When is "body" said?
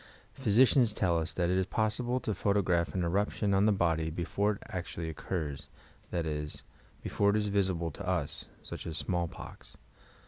3.71-4.09